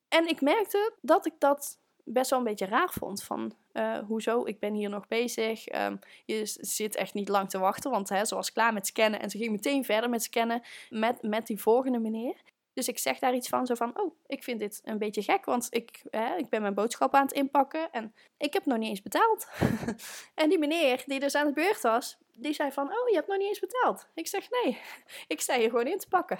En 0.08 0.28
ik 0.28 0.40
merkte 0.40 0.92
dat 1.00 1.26
ik 1.26 1.34
dat 1.38 1.78
best 2.04 2.30
wel 2.30 2.38
een 2.38 2.44
beetje 2.44 2.66
raar 2.66 2.90
vond. 2.90 3.22
Van, 3.22 3.52
uh, 3.72 3.98
hoezo, 3.98 4.44
ik 4.44 4.58
ben 4.58 4.74
hier 4.74 4.88
nog 4.88 5.08
bezig. 5.08 5.74
Um, 5.74 5.98
je 6.24 6.40
zit 6.60 6.96
echt 6.96 7.14
niet 7.14 7.28
lang 7.28 7.50
te 7.50 7.58
wachten, 7.58 7.90
want 7.90 8.08
hè, 8.08 8.24
ze 8.24 8.34
was 8.34 8.52
klaar 8.52 8.72
met 8.72 8.86
scannen. 8.86 9.20
En 9.20 9.30
ze 9.30 9.38
ging 9.38 9.50
meteen 9.50 9.84
verder 9.84 10.10
met 10.10 10.22
scannen 10.22 10.62
met, 10.88 11.22
met 11.22 11.46
die 11.46 11.60
volgende 11.60 11.98
meneer. 11.98 12.36
Dus 12.80 12.88
ik 12.88 12.98
zeg 12.98 13.18
daar 13.18 13.34
iets 13.34 13.48
van, 13.48 13.66
zo 13.66 13.74
van, 13.74 13.98
oh, 14.00 14.14
ik 14.26 14.42
vind 14.42 14.58
dit 14.58 14.80
een 14.84 14.98
beetje 14.98 15.22
gek, 15.22 15.44
want 15.44 15.66
ik, 15.70 16.02
ik 16.36 16.48
ben 16.48 16.62
mijn 16.62 16.74
boodschap 16.74 17.14
aan 17.14 17.22
het 17.22 17.32
inpakken 17.32 17.92
en 17.92 18.14
ik 18.36 18.52
heb 18.52 18.64
nog 18.64 18.78
niet 18.78 18.88
eens 18.88 19.02
betaald. 19.02 19.48
en 20.34 20.48
die 20.48 20.58
meneer 20.58 21.02
die 21.06 21.20
dus 21.20 21.34
aan 21.34 21.46
de 21.46 21.52
beurt 21.52 21.80
was, 21.80 22.18
die 22.32 22.52
zei 22.52 22.72
van, 22.72 22.86
oh, 22.86 23.08
je 23.08 23.14
hebt 23.14 23.26
nog 23.26 23.36
niet 23.36 23.48
eens 23.48 23.60
betaald. 23.60 24.08
Ik 24.14 24.26
zeg, 24.26 24.50
nee, 24.50 24.80
ik 25.34 25.40
sta 25.40 25.56
hier 25.56 25.70
gewoon 25.70 25.86
in 25.86 25.98
te 25.98 26.08
pakken. 26.08 26.38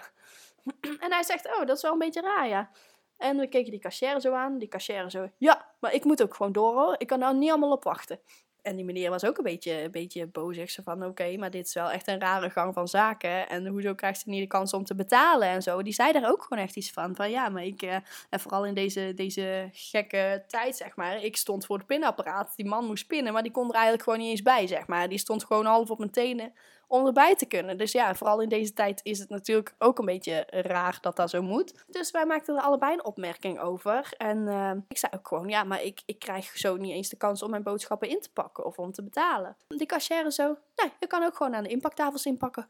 en 1.04 1.12
hij 1.12 1.22
zegt, 1.22 1.46
oh, 1.46 1.66
dat 1.66 1.76
is 1.76 1.82
wel 1.82 1.92
een 1.92 1.98
beetje 1.98 2.20
raar, 2.20 2.48
ja. 2.48 2.70
En 3.16 3.36
we 3.36 3.48
keken 3.48 3.70
die 3.70 3.80
cashier 3.80 4.20
zo 4.20 4.32
aan, 4.32 4.58
die 4.58 4.68
cashier 4.68 5.10
zo, 5.10 5.28
ja, 5.38 5.74
maar 5.80 5.94
ik 5.94 6.04
moet 6.04 6.22
ook 6.22 6.34
gewoon 6.34 6.52
door 6.52 6.74
hoor, 6.74 6.94
ik 6.98 7.06
kan 7.06 7.18
nou 7.18 7.36
niet 7.36 7.50
allemaal 7.50 7.72
op 7.72 7.84
wachten. 7.84 8.20
En 8.62 8.76
die 8.76 8.84
meneer 8.84 9.10
was 9.10 9.24
ook 9.24 9.38
een 9.38 9.44
beetje, 9.44 9.82
een 9.82 9.90
beetje 9.90 10.26
boos. 10.26 10.56
Ik 10.56 10.70
zei 10.70 10.86
van, 10.86 11.04
oké, 11.04 11.36
maar 11.36 11.50
dit 11.50 11.66
is 11.66 11.74
wel 11.74 11.90
echt 11.90 12.08
een 12.08 12.20
rare 12.20 12.50
gang 12.50 12.74
van 12.74 12.88
zaken. 12.88 13.48
En 13.48 13.66
hoezo 13.66 13.94
krijgt 13.94 14.20
ze 14.20 14.28
niet 14.28 14.40
de 14.40 14.46
kans 14.46 14.72
om 14.72 14.84
te 14.84 14.94
betalen 14.94 15.48
en 15.48 15.62
zo. 15.62 15.82
Die 15.82 15.92
zei 15.92 16.12
daar 16.12 16.30
ook 16.30 16.42
gewoon 16.42 16.64
echt 16.64 16.76
iets 16.76 16.90
van. 16.90 17.16
Van 17.16 17.30
ja, 17.30 17.48
maar 17.48 17.64
ik, 17.64 17.82
uh, 17.82 17.94
en 18.30 18.40
vooral 18.40 18.66
in 18.66 18.74
deze, 18.74 19.12
deze 19.14 19.68
gekke 19.72 20.44
tijd, 20.46 20.76
zeg 20.76 20.96
maar. 20.96 21.24
Ik 21.24 21.36
stond 21.36 21.66
voor 21.66 21.76
het 21.76 21.86
pinapparaat. 21.86 22.52
Die 22.56 22.66
man 22.66 22.86
moest 22.86 23.06
pinnen, 23.06 23.32
maar 23.32 23.42
die 23.42 23.52
kon 23.52 23.68
er 23.68 23.74
eigenlijk 23.74 24.02
gewoon 24.02 24.18
niet 24.18 24.30
eens 24.30 24.42
bij, 24.42 24.66
zeg 24.66 24.86
maar. 24.86 25.08
Die 25.08 25.18
stond 25.18 25.44
gewoon 25.44 25.66
half 25.66 25.90
op 25.90 25.98
mijn 25.98 26.10
tenen 26.10 26.52
om 26.90 27.06
erbij 27.06 27.34
te 27.34 27.46
kunnen. 27.46 27.78
Dus 27.78 27.92
ja, 27.92 28.14
vooral 28.14 28.40
in 28.40 28.48
deze 28.48 28.72
tijd 28.72 29.00
is 29.02 29.18
het 29.18 29.28
natuurlijk 29.28 29.74
ook 29.78 29.98
een 29.98 30.04
beetje 30.04 30.46
raar 30.50 30.98
dat 31.00 31.16
dat 31.16 31.30
zo 31.30 31.42
moet. 31.42 31.84
Dus 31.86 32.10
wij 32.10 32.26
maakten 32.26 32.56
er 32.56 32.62
allebei 32.62 32.92
een 32.92 33.04
opmerking 33.04 33.60
over. 33.60 34.14
En 34.16 34.38
uh, 34.38 34.72
ik 34.88 34.98
zei 34.98 35.12
ook 35.16 35.28
gewoon, 35.28 35.48
ja, 35.48 35.64
maar 35.64 35.82
ik, 35.82 36.02
ik 36.06 36.18
krijg 36.18 36.56
zo 36.56 36.76
niet 36.76 36.92
eens 36.92 37.08
de 37.08 37.16
kans 37.16 37.42
om 37.42 37.50
mijn 37.50 37.62
boodschappen 37.62 38.08
in 38.08 38.20
te 38.20 38.32
pakken 38.32 38.64
of 38.64 38.78
om 38.78 38.92
te 38.92 39.02
betalen. 39.02 39.56
Die 39.68 39.86
cashier 39.86 40.30
zo, 40.30 40.56
nee, 40.76 40.92
je 41.00 41.06
kan 41.06 41.22
ook 41.22 41.36
gewoon 41.36 41.54
aan 41.54 41.62
de 41.62 41.68
inpaktafels 41.68 42.26
inpakken. 42.26 42.68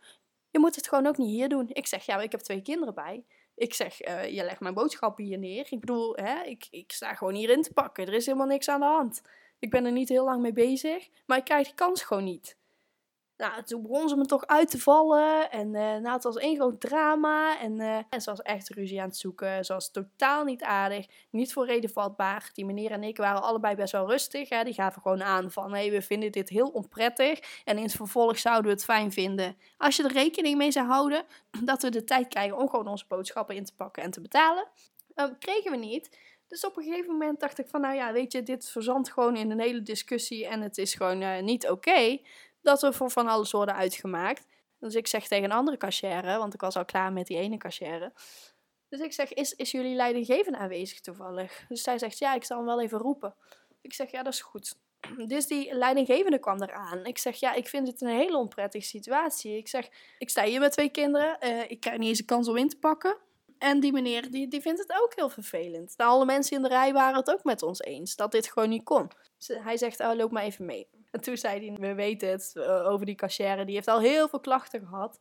Je 0.50 0.58
moet 0.58 0.76
het 0.76 0.88
gewoon 0.88 1.06
ook 1.06 1.16
niet 1.16 1.30
hier 1.30 1.48
doen. 1.48 1.68
Ik 1.72 1.86
zeg, 1.86 2.06
ja, 2.06 2.14
maar 2.14 2.24
ik 2.24 2.32
heb 2.32 2.40
twee 2.40 2.62
kinderen 2.62 2.94
bij. 2.94 3.24
Ik 3.54 3.74
zeg, 3.74 4.06
uh, 4.06 4.24
je 4.24 4.44
legt 4.44 4.60
mijn 4.60 4.74
boodschappen 4.74 5.24
hier 5.24 5.38
neer. 5.38 5.66
Ik 5.70 5.80
bedoel, 5.80 6.16
hè, 6.16 6.42
ik, 6.42 6.66
ik 6.70 6.92
sta 6.92 7.14
gewoon 7.14 7.34
hier 7.34 7.50
in 7.50 7.62
te 7.62 7.72
pakken. 7.72 8.06
Er 8.06 8.14
is 8.14 8.26
helemaal 8.26 8.46
niks 8.46 8.68
aan 8.68 8.80
de 8.80 8.86
hand. 8.86 9.22
Ik 9.58 9.70
ben 9.70 9.84
er 9.84 9.92
niet 9.92 10.08
heel 10.08 10.24
lang 10.24 10.42
mee 10.42 10.52
bezig, 10.52 11.08
maar 11.26 11.38
ik 11.38 11.44
krijg 11.44 11.66
die 11.66 11.74
kans 11.74 12.02
gewoon 12.02 12.24
niet. 12.24 12.58
Nou, 13.40 13.62
toen 13.62 13.82
begon 13.82 14.08
ze 14.08 14.16
me 14.16 14.24
toch 14.24 14.46
uit 14.46 14.70
te 14.70 14.78
vallen. 14.78 15.50
En 15.50 15.74
uh, 15.74 16.12
het 16.12 16.22
was 16.22 16.36
één 16.36 16.56
groot 16.56 16.80
drama. 16.80 17.60
En, 17.60 17.80
uh, 17.80 17.96
en 18.10 18.20
ze 18.20 18.30
was 18.30 18.42
echt 18.42 18.68
ruzie 18.68 19.00
aan 19.00 19.08
het 19.08 19.16
zoeken. 19.16 19.64
Ze 19.64 19.72
was 19.72 19.90
totaal 19.90 20.44
niet 20.44 20.62
aardig. 20.62 21.06
Niet 21.30 21.52
voor 21.52 21.66
reden 21.66 21.90
vatbaar. 21.90 22.50
Die 22.52 22.64
meneer 22.64 22.90
en 22.90 23.02
ik 23.02 23.16
waren 23.16 23.42
allebei 23.42 23.74
best 23.74 23.92
wel 23.92 24.08
rustig. 24.08 24.48
Hè. 24.48 24.64
Die 24.64 24.74
gaven 24.74 25.02
gewoon 25.02 25.22
aan 25.22 25.50
van... 25.50 25.74
Hé, 25.74 25.90
we 25.90 26.02
vinden 26.02 26.32
dit 26.32 26.48
heel 26.48 26.68
onprettig. 26.68 27.62
En 27.64 27.76
in 27.76 27.82
het 27.82 27.92
vervolg 27.92 28.38
zouden 28.38 28.64
we 28.64 28.70
het 28.70 28.84
fijn 28.84 29.12
vinden... 29.12 29.56
Als 29.76 29.96
je 29.96 30.02
er 30.02 30.12
rekening 30.12 30.56
mee 30.56 30.70
zou 30.70 30.86
houden... 30.86 31.24
Dat 31.64 31.82
we 31.82 31.90
de 31.90 32.04
tijd 32.04 32.28
krijgen 32.28 32.56
om 32.56 32.68
gewoon 32.68 32.88
onze 32.88 33.04
boodschappen 33.08 33.56
in 33.56 33.64
te 33.64 33.74
pakken 33.74 34.02
en 34.02 34.10
te 34.10 34.20
betalen. 34.20 34.68
Um, 35.14 35.38
kregen 35.38 35.70
we 35.70 35.76
niet. 35.76 36.18
Dus 36.48 36.64
op 36.64 36.76
een 36.76 36.84
gegeven 36.84 37.12
moment 37.12 37.40
dacht 37.40 37.58
ik 37.58 37.66
van... 37.66 37.80
Nou 37.80 37.94
ja, 37.94 38.12
weet 38.12 38.32
je, 38.32 38.42
dit 38.42 38.70
verzandt 38.70 39.12
gewoon 39.12 39.36
in 39.36 39.50
een 39.50 39.60
hele 39.60 39.82
discussie. 39.82 40.46
En 40.46 40.60
het 40.60 40.78
is 40.78 40.94
gewoon 40.94 41.44
niet 41.44 41.68
oké. 41.68 42.18
Dat 42.62 42.82
er 42.82 42.94
voor 42.94 43.10
van 43.10 43.28
alles 43.28 43.50
worden 43.50 43.74
uitgemaakt. 43.74 44.46
Dus 44.78 44.94
ik 44.94 45.06
zeg 45.06 45.26
tegen 45.26 45.44
een 45.44 45.56
andere 45.56 45.76
cashier, 45.76 46.22
want 46.22 46.54
ik 46.54 46.60
was 46.60 46.76
al 46.76 46.84
klaar 46.84 47.12
met 47.12 47.26
die 47.26 47.38
ene 47.38 47.56
cashier. 47.56 48.12
Dus 48.88 49.00
ik 49.00 49.12
zeg, 49.12 49.32
is, 49.32 49.52
is 49.52 49.70
jullie 49.70 49.94
leidinggevende 49.94 50.58
aanwezig 50.58 51.00
toevallig? 51.00 51.64
Dus 51.68 51.82
zij 51.82 51.98
zegt, 51.98 52.18
ja, 52.18 52.34
ik 52.34 52.44
zal 52.44 52.56
hem 52.56 52.66
wel 52.66 52.80
even 52.80 52.98
roepen. 52.98 53.34
Ik 53.80 53.94
zeg, 53.94 54.10
ja, 54.10 54.22
dat 54.22 54.32
is 54.32 54.40
goed. 54.40 54.76
Dus 55.26 55.46
die 55.46 55.74
leidinggevende 55.74 56.38
kwam 56.38 56.62
eraan. 56.62 57.04
Ik 57.04 57.18
zeg, 57.18 57.36
ja, 57.40 57.52
ik 57.52 57.68
vind 57.68 57.86
het 57.86 58.00
een 58.00 58.08
hele 58.08 58.36
onprettige 58.36 58.86
situatie. 58.86 59.56
Ik 59.56 59.68
zeg, 59.68 59.88
ik 60.18 60.30
sta 60.30 60.44
hier 60.44 60.60
met 60.60 60.72
twee 60.72 60.88
kinderen. 60.90 61.36
Uh, 61.40 61.70
ik 61.70 61.80
krijg 61.80 61.98
niet 61.98 62.08
eens 62.08 62.18
een 62.18 62.24
kans 62.24 62.48
om 62.48 62.56
in 62.56 62.68
te 62.68 62.78
pakken. 62.78 63.16
En 63.58 63.80
die 63.80 63.92
meneer, 63.92 64.30
die, 64.30 64.48
die 64.48 64.60
vindt 64.60 64.80
het 64.80 64.92
ook 65.02 65.12
heel 65.14 65.28
vervelend. 65.28 65.94
Alle 65.96 66.24
mensen 66.24 66.56
in 66.56 66.62
de 66.62 66.68
rij 66.68 66.92
waren 66.92 67.16
het 67.16 67.30
ook 67.30 67.44
met 67.44 67.62
ons 67.62 67.80
eens. 67.80 68.16
Dat 68.16 68.32
dit 68.32 68.48
gewoon 68.52 68.68
niet 68.68 68.84
kon. 68.84 69.10
Dus 69.38 69.58
hij 69.62 69.76
zegt, 69.76 70.00
oh, 70.00 70.14
loop 70.14 70.30
maar 70.30 70.42
even 70.42 70.64
mee. 70.64 70.88
En 71.10 71.20
toen 71.20 71.36
zei 71.36 71.66
hij, 71.66 71.76
we 71.80 71.94
weten 71.94 72.30
het, 72.30 72.52
uh, 72.54 72.90
over 72.90 73.06
die 73.06 73.14
cashier. 73.14 73.66
Die 73.66 73.74
heeft 73.74 73.88
al 73.88 74.00
heel 74.00 74.28
veel 74.28 74.40
klachten 74.40 74.86
gehad. 74.86 75.18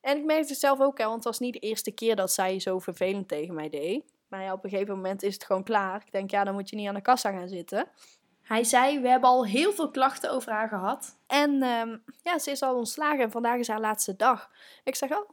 En 0.00 0.16
ik 0.16 0.24
merkte 0.24 0.48
het 0.48 0.60
zelf 0.60 0.80
ook, 0.80 0.98
hè, 0.98 1.04
want 1.04 1.16
het 1.16 1.24
was 1.24 1.38
niet 1.38 1.52
de 1.52 1.58
eerste 1.58 1.90
keer 1.90 2.16
dat 2.16 2.32
zij 2.32 2.60
zo 2.60 2.78
vervelend 2.78 3.28
tegen 3.28 3.54
mij 3.54 3.68
deed. 3.68 4.12
Maar 4.28 4.42
ja, 4.42 4.52
op 4.52 4.64
een 4.64 4.70
gegeven 4.70 4.94
moment 4.94 5.22
is 5.22 5.34
het 5.34 5.44
gewoon 5.44 5.62
klaar. 5.62 6.02
Ik 6.06 6.12
denk, 6.12 6.30
ja, 6.30 6.44
dan 6.44 6.54
moet 6.54 6.70
je 6.70 6.76
niet 6.76 6.88
aan 6.88 6.94
de 6.94 7.00
kassa 7.00 7.30
gaan 7.30 7.48
zitten. 7.48 7.88
Hij 8.42 8.64
zei, 8.64 9.00
we 9.00 9.08
hebben 9.08 9.28
al 9.28 9.46
heel 9.46 9.72
veel 9.72 9.90
klachten 9.90 10.30
over 10.30 10.52
haar 10.52 10.68
gehad. 10.68 11.18
En 11.26 11.62
um, 11.62 12.04
ja, 12.22 12.38
ze 12.38 12.50
is 12.50 12.62
al 12.62 12.76
ontslagen 12.76 13.20
en 13.20 13.30
vandaag 13.30 13.58
is 13.58 13.68
haar 13.68 13.80
laatste 13.80 14.16
dag. 14.16 14.50
Ik 14.84 14.94
zeg, 14.94 15.10
oh, 15.10 15.28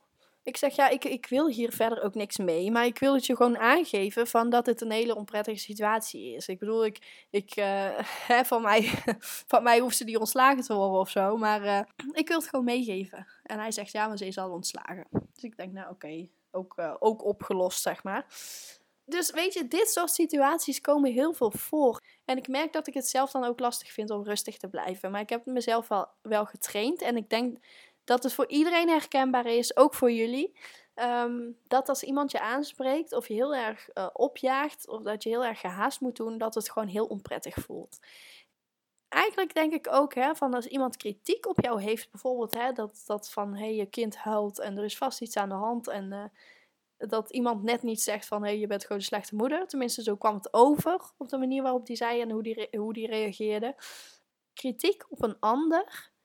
ik 0.48 0.58
zeg 0.58 0.76
ja, 0.76 0.90
ik, 0.90 1.06
ik 1.06 1.26
wil 1.26 1.48
hier 1.48 1.72
verder 1.72 2.04
ook 2.04 2.16
niks 2.16 2.38
mee. 2.38 2.72
Maar 2.72 2.86
ik 2.86 3.00
wil 3.00 3.14
het 3.14 3.26
je 3.26 3.36
gewoon 3.36 3.58
aangeven 3.58 4.28
van 4.28 4.50
dat 4.50 4.66
het 4.66 4.82
een 4.82 4.92
hele 4.92 5.16
onprettige 5.16 5.60
situatie 5.60 6.36
is. 6.36 6.48
Ik 6.48 6.60
bedoel, 6.60 6.86
ik, 6.86 7.26
ik, 7.30 7.54
hè, 8.32 8.46
van, 8.46 8.62
mij, 8.62 8.82
van 9.54 9.64
mij 9.64 9.80
hoeft 9.80 9.98
ze 9.98 10.04
niet 10.04 10.18
ontslagen 10.18 10.64
te 10.64 10.74
worden 10.74 11.00
of 11.00 11.10
zo. 11.10 11.38
Maar 11.38 11.64
uh, 11.64 11.80
ik 12.12 12.28
wil 12.28 12.38
het 12.38 12.48
gewoon 12.48 12.66
meegeven. 12.66 13.28
En 13.44 13.60
hij 13.60 13.72
zegt 13.72 13.92
ja, 13.92 14.08
maar 14.08 14.18
ze 14.18 14.28
is 14.28 14.38
al 14.38 14.52
ontslagen. 14.52 15.08
Dus 15.12 15.44
ik 15.44 15.58
denk, 15.58 15.74
nou 15.74 15.90
oké, 15.90 16.28
ook, 16.52 16.74
uh, 16.78 16.96
ook 17.00 17.24
opgelost 17.24 17.82
zeg 17.82 18.04
maar. 18.04 18.26
Dus 19.06 19.32
weet 19.32 19.54
je, 19.54 19.68
dit 19.68 19.90
soort 19.90 20.12
situaties 20.12 20.82
komen 20.82 21.12
heel 21.12 21.34
veel 21.34 21.52
voor. 21.52 22.02
En 22.26 22.38
ik 22.38 22.48
merk 22.48 22.74
dat 22.74 22.88
ik 22.88 22.94
het 22.94 23.08
zelf 23.08 23.32
dan 23.32 23.44
ook 23.44 23.60
lastig 23.60 23.92
vind 23.92 24.10
om 24.10 24.24
rustig 24.24 24.58
te 24.58 24.68
blijven. 24.68 25.12
Maar 25.12 25.22
ik 25.22 25.30
heb 25.30 25.46
mezelf 25.46 25.88
wel 26.22 26.46
getraind. 26.46 27.02
En 27.02 27.18
ik 27.18 27.30
denk 27.30 27.58
dat 28.08 28.24
het 28.24 28.34
voor 28.34 28.48
iedereen 28.48 28.90
herkenbaar 28.90 29.46
is, 29.46 29.78
ook 29.78 29.94
voor 29.94 30.12
jullie. 30.12 30.58
Um, 30.96 31.58
dat 31.68 31.90
als 31.90 32.04
iemand 32.04 32.32
je 32.32 32.40
aanspreekt 32.40 33.14
of 33.14 33.28
je 33.28 33.34
heel 33.34 33.56
erg 33.56 33.90
uh, 33.94 34.08
opjaagt 34.14 34.88
of 34.88 35.02
dat 35.02 35.24
je 35.24 35.30
heel 35.30 35.46
erg 35.46 35.60
gehaast 35.60 36.02
moet 36.02 36.16
doen, 36.16 36.38
dat 36.38 36.56
het 36.56 36.72
gewoon 36.72 36.88
heel 36.88 37.06
onprettig 37.06 37.56
voelt. 37.56 38.00
Eigenlijk 39.08 39.54
denk 39.54 39.74
ik 39.74 39.88
ook 39.92 40.14
hè, 40.14 40.36
van 40.36 40.54
als 40.54 40.66
iemand 40.66 40.98
kritiek 40.98 41.48
op 41.48 41.62
jou 41.62 41.82
heeft, 41.82 42.12
bijvoorbeeld 42.12 42.54
hè, 42.54 42.72
dat, 42.72 43.04
dat 43.06 43.30
van 43.30 43.56
hey, 43.56 43.76
je 43.76 43.86
kind 43.86 44.18
huilt 44.18 44.60
en 44.60 44.78
er 44.78 44.84
is 44.84 44.98
vast 44.98 45.22
iets 45.22 45.38
aan 45.38 45.50
de 45.50 45.56
hand 45.56 45.88
en 45.88 46.12
uh, 46.12 46.24
dat 47.10 47.30
iemand 47.30 47.64
net 47.64 47.84
niet 47.84 48.02
zegt 48.02 48.28
van 48.28 48.44
hey, 48.44 48.60
je 48.60 48.68
bent 48.68 48.82
gewoon 48.82 48.98
een 48.98 49.04
slechte 49.04 49.36
moeder. 49.36 49.68
Tenminste, 49.68 50.04
zo 50.04 50.16
kwam 50.16 50.36
het 50.36 50.54
over 50.54 51.02
op 51.18 51.30
de 51.30 51.38
manier 51.38 51.64
waarop 51.64 51.86
die 51.86 51.96
zei 51.96 52.22
en 52.22 52.32
hoe 52.32 52.44
die, 52.44 52.68
hoe 52.72 52.94
die 52.94 53.08
reageerde. 53.08 53.76
Kritiek 54.54 55.06
op 55.10 55.24
een 55.24 55.40
ander 55.40 56.16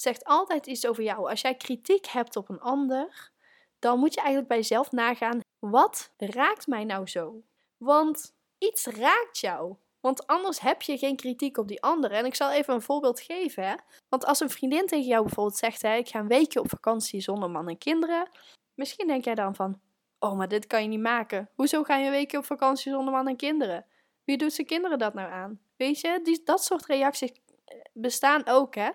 zegt 0.00 0.24
altijd 0.24 0.66
iets 0.66 0.86
over 0.86 1.02
jou. 1.02 1.30
Als 1.30 1.40
jij 1.40 1.54
kritiek 1.54 2.06
hebt 2.06 2.36
op 2.36 2.48
een 2.48 2.60
ander, 2.60 3.30
dan 3.78 3.98
moet 3.98 4.14
je 4.14 4.20
eigenlijk 4.20 4.48
bij 4.48 4.56
jezelf 4.56 4.90
nagaan: 4.90 5.40
wat 5.58 6.10
raakt 6.16 6.66
mij 6.66 6.84
nou 6.84 7.06
zo? 7.06 7.42
Want 7.76 8.34
iets 8.58 8.86
raakt 8.86 9.38
jou. 9.38 9.76
Want 10.00 10.26
anders 10.26 10.60
heb 10.60 10.82
je 10.82 10.98
geen 10.98 11.16
kritiek 11.16 11.56
op 11.56 11.68
die 11.68 11.82
ander. 11.82 12.12
En 12.12 12.24
ik 12.24 12.34
zal 12.34 12.50
even 12.50 12.74
een 12.74 12.82
voorbeeld 12.82 13.20
geven. 13.20 13.64
Hè? 13.64 13.74
Want 14.08 14.24
als 14.24 14.40
een 14.40 14.50
vriendin 14.50 14.86
tegen 14.86 15.06
jou 15.06 15.22
bijvoorbeeld 15.24 15.56
zegt: 15.56 15.82
hè, 15.82 15.94
Ik 15.94 16.08
ga 16.08 16.18
een 16.18 16.28
weekje 16.28 16.60
op 16.60 16.68
vakantie 16.68 17.20
zonder 17.20 17.50
man 17.50 17.68
en 17.68 17.78
kinderen. 17.78 18.28
Misschien 18.74 19.06
denk 19.06 19.24
jij 19.24 19.34
dan 19.34 19.54
van: 19.54 19.80
Oh, 20.18 20.36
maar 20.36 20.48
dit 20.48 20.66
kan 20.66 20.82
je 20.82 20.88
niet 20.88 21.00
maken. 21.00 21.50
Hoezo 21.54 21.82
ga 21.82 21.96
je 21.96 22.04
een 22.04 22.10
weekje 22.10 22.38
op 22.38 22.44
vakantie 22.44 22.92
zonder 22.92 23.12
man 23.12 23.28
en 23.28 23.36
kinderen? 23.36 23.86
Wie 24.24 24.36
doet 24.36 24.52
zijn 24.52 24.66
kinderen 24.66 24.98
dat 24.98 25.14
nou 25.14 25.30
aan? 25.30 25.60
Weet 25.76 26.00
je, 26.00 26.20
die, 26.22 26.42
dat 26.44 26.64
soort 26.64 26.86
reacties 26.86 27.32
eh, 27.64 27.76
bestaan 27.92 28.46
ook, 28.46 28.74
hè? 28.74 28.90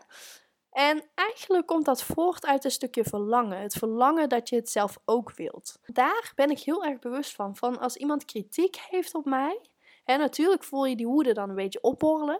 En 0.75 1.03
eigenlijk 1.13 1.65
komt 1.65 1.86
dat 1.86 2.03
voort 2.03 2.46
uit 2.46 2.63
een 2.63 2.72
stukje 2.72 3.03
verlangen. 3.03 3.62
Het 3.62 3.74
verlangen 3.74 4.29
dat 4.29 4.50
je 4.50 4.55
het 4.55 4.70
zelf 4.70 4.98
ook 5.05 5.34
wilt. 5.36 5.79
Daar 5.86 6.32
ben 6.36 6.50
ik 6.50 6.60
heel 6.60 6.84
erg 6.84 7.00
bewust 7.00 7.36
van. 7.36 7.55
Van 7.55 7.79
als 7.79 7.96
iemand 7.96 8.25
kritiek 8.25 8.75
heeft 8.89 9.13
op 9.15 9.25
mij. 9.25 9.62
En 10.05 10.20
natuurlijk 10.20 10.63
voel 10.63 10.86
je 10.86 10.96
die 10.96 11.08
woede 11.08 11.34
dan 11.34 11.50
een 11.50 11.55
beetje 11.55 11.82
opborrelen. 11.82 12.39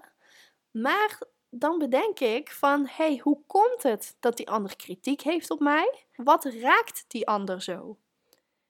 Maar 0.72 1.22
dan 1.50 1.78
bedenk 1.78 2.20
ik 2.20 2.52
van, 2.52 2.88
hey, 2.88 3.20
hoe 3.24 3.42
komt 3.48 3.84
het 3.84 4.16
dat 4.20 4.38
die 4.38 4.50
ander 4.50 4.76
kritiek 4.76 5.22
heeft 5.22 5.52
op 5.52 5.60
mij? 5.60 6.06
Wat 6.16 6.46
raakt 6.46 7.06
die 7.08 7.28
ander 7.28 7.62
zo? 7.62 7.98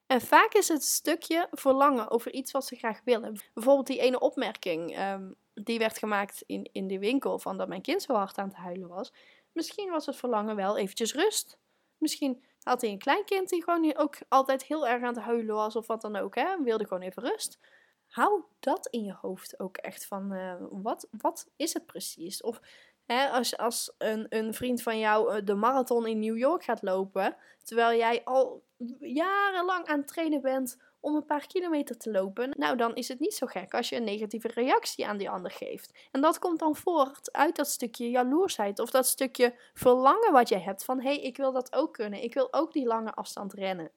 En 0.07 0.21
vaak 0.21 0.53
is 0.53 0.67
het 0.67 0.83
stukje 0.83 1.47
verlangen 1.51 2.09
over 2.09 2.33
iets 2.33 2.51
wat 2.51 2.65
ze 2.65 2.75
graag 2.75 3.01
willen. 3.03 3.39
Bijvoorbeeld 3.53 3.87
die 3.87 3.99
ene 3.99 4.19
opmerking 4.19 4.95
ehm, 4.95 5.31
die 5.53 5.79
werd 5.79 5.97
gemaakt 5.97 6.43
in, 6.45 6.69
in 6.71 6.87
de 6.87 6.99
winkel 6.99 7.39
van 7.39 7.57
dat 7.57 7.67
mijn 7.67 7.81
kind 7.81 8.01
zo 8.01 8.13
hard 8.13 8.37
aan 8.37 8.47
het 8.47 8.57
huilen 8.57 8.87
was. 8.87 9.13
Misschien 9.55 9.89
was 9.89 10.05
het 10.05 10.15
verlangen 10.15 10.55
wel 10.55 10.77
eventjes 10.77 11.13
rust. 11.13 11.57
Misschien 11.97 12.43
had 12.61 12.81
hij 12.81 12.89
een 12.89 12.97
klein 12.97 13.25
kind 13.25 13.49
die 13.49 13.63
gewoon 13.63 13.97
ook 13.97 14.17
altijd 14.29 14.63
heel 14.63 14.87
erg 14.87 15.03
aan 15.03 15.15
het 15.15 15.23
huilen 15.23 15.55
was 15.55 15.75
of 15.75 15.87
wat 15.87 16.01
dan 16.01 16.15
ook. 16.15 16.35
Hè? 16.35 16.63
Wilde 16.63 16.87
gewoon 16.87 17.03
even 17.03 17.23
rust. 17.23 17.59
Hou 18.05 18.43
dat 18.59 18.87
in 18.87 19.03
je 19.03 19.13
hoofd 19.13 19.59
ook 19.59 19.77
echt 19.77 20.05
van 20.05 20.33
uh, 20.33 20.53
wat, 20.69 21.07
wat 21.11 21.49
is 21.55 21.73
het 21.73 21.85
precies? 21.85 22.41
Of 22.41 22.59
hè, 23.05 23.29
als, 23.29 23.57
als 23.57 23.93
een, 23.97 24.25
een 24.29 24.53
vriend 24.53 24.81
van 24.81 24.99
jou 24.99 25.35
eh, 25.35 25.45
de 25.45 25.55
marathon 25.55 26.07
in 26.07 26.19
New 26.19 26.37
York 26.37 26.63
gaat 26.63 26.81
lopen, 26.81 27.35
terwijl 27.63 27.97
jij 27.97 28.23
al 28.23 28.63
jarenlang 28.99 29.85
aan 29.85 29.97
het 29.97 30.07
trainen 30.07 30.41
bent 30.41 30.81
om 31.05 31.15
een 31.15 31.25
paar 31.25 31.47
kilometer 31.47 31.97
te 31.97 32.11
lopen, 32.11 32.53
nou 32.57 32.77
dan 32.77 32.95
is 32.95 33.07
het 33.07 33.19
niet 33.19 33.33
zo 33.33 33.47
gek 33.47 33.73
als 33.73 33.89
je 33.89 33.95
een 33.95 34.03
negatieve 34.03 34.47
reactie 34.47 35.07
aan 35.07 35.17
die 35.17 35.29
ander 35.29 35.51
geeft. 35.51 36.07
En 36.11 36.21
dat 36.21 36.39
komt 36.39 36.59
dan 36.59 36.75
voort 36.75 37.33
uit 37.33 37.55
dat 37.55 37.67
stukje 37.67 38.09
jaloersheid 38.09 38.79
of 38.79 38.89
dat 38.89 39.07
stukje 39.07 39.55
verlangen 39.73 40.31
wat 40.31 40.49
je 40.49 40.57
hebt 40.57 40.85
van 40.85 41.01
hé, 41.01 41.13
hey, 41.13 41.21
ik 41.21 41.37
wil 41.37 41.51
dat 41.51 41.73
ook 41.73 41.93
kunnen, 41.93 42.23
ik 42.23 42.33
wil 42.33 42.53
ook 42.53 42.73
die 42.73 42.85
lange 42.85 43.13
afstand 43.13 43.53
rennen. 43.53 43.91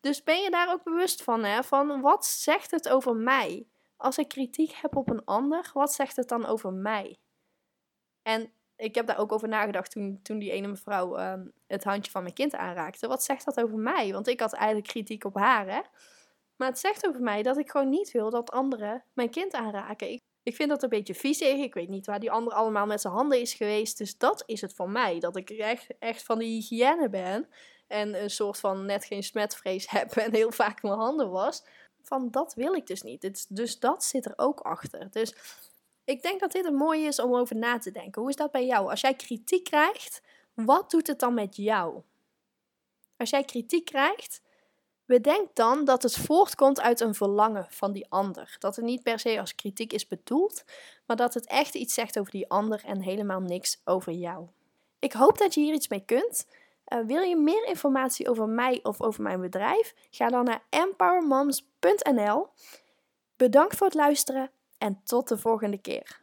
Dus 0.00 0.22
ben 0.22 0.40
je 0.40 0.50
daar 0.50 0.72
ook 0.72 0.82
bewust 0.82 1.22
van, 1.22 1.44
hè? 1.44 1.62
Van 1.62 2.00
wat 2.00 2.26
zegt 2.26 2.70
het 2.70 2.88
over 2.88 3.14
mij? 3.16 3.66
Als 3.96 4.18
ik 4.18 4.28
kritiek 4.28 4.70
heb 4.70 4.96
op 4.96 5.10
een 5.10 5.24
ander, 5.24 5.70
wat 5.72 5.92
zegt 5.92 6.16
het 6.16 6.28
dan 6.28 6.46
over 6.46 6.72
mij? 6.72 7.18
En 8.22 8.52
ik 8.76 8.94
heb 8.94 9.06
daar 9.06 9.18
ook 9.18 9.32
over 9.32 9.48
nagedacht 9.48 9.90
toen, 9.90 10.20
toen 10.22 10.38
die 10.38 10.50
ene 10.50 10.68
mevrouw 10.68 11.16
ehm, 11.16 11.46
het 11.66 11.84
handje 11.84 12.10
van 12.10 12.22
mijn 12.22 12.34
kind 12.34 12.54
aanraakte. 12.54 13.08
Wat 13.08 13.22
zegt 13.22 13.44
dat 13.44 13.60
over 13.60 13.78
mij? 13.78 14.12
Want 14.12 14.28
ik 14.28 14.40
had 14.40 14.52
eigenlijk 14.52 14.88
kritiek 14.88 15.24
op 15.24 15.34
haar, 15.34 15.66
hè? 15.66 15.80
Maar 16.58 16.68
het 16.68 16.78
zegt 16.78 17.06
over 17.06 17.20
mij 17.20 17.42
dat 17.42 17.58
ik 17.58 17.70
gewoon 17.70 17.88
niet 17.88 18.10
wil 18.10 18.30
dat 18.30 18.50
anderen 18.50 19.04
mijn 19.12 19.30
kind 19.30 19.52
aanraken. 19.52 20.10
Ik, 20.10 20.20
ik 20.42 20.54
vind 20.54 20.68
dat 20.68 20.82
een 20.82 20.88
beetje 20.88 21.14
viezig. 21.14 21.58
Ik 21.58 21.74
weet 21.74 21.88
niet 21.88 22.06
waar 22.06 22.20
die 22.20 22.30
ander 22.30 22.52
allemaal 22.52 22.86
met 22.86 23.00
zijn 23.00 23.12
handen 23.12 23.40
is 23.40 23.54
geweest. 23.54 23.98
Dus 23.98 24.18
dat 24.18 24.42
is 24.46 24.60
het 24.60 24.74
voor 24.74 24.90
mij. 24.90 25.18
Dat 25.18 25.36
ik 25.36 25.50
echt, 25.50 25.86
echt 25.98 26.22
van 26.22 26.38
de 26.38 26.44
hygiëne 26.44 27.08
ben. 27.08 27.48
En 27.86 28.22
een 28.22 28.30
soort 28.30 28.58
van 28.58 28.86
net 28.86 29.04
geen 29.04 29.22
smetvrees 29.22 29.90
heb 29.98 30.16
en 30.16 30.34
heel 30.34 30.52
vaak 30.52 30.82
mijn 30.82 30.98
handen 30.98 31.30
was. 31.30 31.64
Van 32.02 32.30
dat 32.30 32.54
wil 32.54 32.74
ik 32.74 32.86
dus 32.86 33.02
niet. 33.02 33.46
dus 33.48 33.78
dat 33.78 34.04
zit 34.04 34.24
er 34.24 34.32
ook 34.36 34.60
achter. 34.60 35.10
Dus 35.10 35.34
ik 36.04 36.22
denk 36.22 36.40
dat 36.40 36.52
dit 36.52 36.64
een 36.64 36.74
mooie 36.74 37.06
is 37.06 37.20
om 37.20 37.34
over 37.34 37.56
na 37.56 37.78
te 37.78 37.90
denken. 37.90 38.20
Hoe 38.20 38.30
is 38.30 38.36
dat 38.36 38.50
bij 38.50 38.66
jou? 38.66 38.90
Als 38.90 39.00
jij 39.00 39.14
kritiek 39.14 39.64
krijgt, 39.64 40.22
wat 40.54 40.90
doet 40.90 41.06
het 41.06 41.18
dan 41.18 41.34
met 41.34 41.56
jou? 41.56 42.02
Als 43.16 43.30
jij 43.30 43.44
kritiek 43.44 43.84
krijgt, 43.84 44.42
bedenk 45.08 45.48
dan 45.54 45.84
dat 45.84 46.02
het 46.02 46.16
voortkomt 46.16 46.80
uit 46.80 47.00
een 47.00 47.14
verlangen 47.14 47.66
van 47.70 47.92
die 47.92 48.06
ander. 48.08 48.56
Dat 48.58 48.76
het 48.76 48.84
niet 48.84 49.02
per 49.02 49.18
se 49.18 49.40
als 49.40 49.54
kritiek 49.54 49.92
is 49.92 50.06
bedoeld, 50.06 50.64
maar 51.06 51.16
dat 51.16 51.34
het 51.34 51.46
echt 51.46 51.74
iets 51.74 51.94
zegt 51.94 52.18
over 52.18 52.32
die 52.32 52.48
ander 52.48 52.84
en 52.84 53.00
helemaal 53.00 53.40
niks 53.40 53.80
over 53.84 54.12
jou. 54.12 54.46
Ik 54.98 55.12
hoop 55.12 55.38
dat 55.38 55.54
je 55.54 55.60
hier 55.60 55.74
iets 55.74 55.88
mee 55.88 56.02
kunt. 56.04 56.46
Uh, 56.88 56.98
wil 57.06 57.22
je 57.22 57.36
meer 57.36 57.66
informatie 57.66 58.28
over 58.28 58.48
mij 58.48 58.80
of 58.82 59.00
over 59.00 59.22
mijn 59.22 59.40
bedrijf? 59.40 59.94
Ga 60.10 60.28
dan 60.28 60.44
naar 60.44 60.62
empowermoms.nl. 60.68 62.48
Bedankt 63.36 63.76
voor 63.76 63.86
het 63.86 63.96
luisteren 63.96 64.50
en 64.78 65.00
tot 65.04 65.28
de 65.28 65.38
volgende 65.38 65.78
keer. 65.78 66.20